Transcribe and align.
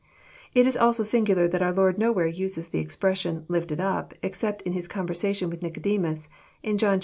—It 0.55 0.65
is 0.65 0.75
also 0.75 1.03
singular 1.03 1.47
that 1.47 1.61
our 1.61 1.71
Lord 1.71 1.99
nowhere 1.99 2.25
uses 2.25 2.69
the 2.69 2.79
expression 2.79 3.45
lifted 3.47 3.79
up" 3.79 4.15
except 4.23 4.63
in 4.63 4.73
His 4.73 4.87
conversation 4.87 5.47
with 5.51 5.61
Nicodemus, 5.61 6.27
in 6.63 6.79
John 6.79 6.97
Hi. 6.97 6.99